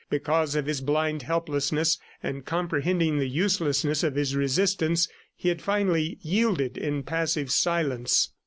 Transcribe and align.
Because 0.09 0.55
of 0.55 0.65
his 0.65 0.81
blind 0.81 1.21
helplessness, 1.21 1.99
and 2.23 2.43
comprehending 2.43 3.19
the 3.19 3.27
uselessness 3.27 4.01
of 4.01 4.15
his 4.15 4.35
resistance, 4.35 5.07
he 5.35 5.47
had 5.49 5.61
finally 5.61 6.17
yielded 6.23 6.75
in 6.75 7.03
passive 7.03 7.51
silence. 7.51 8.31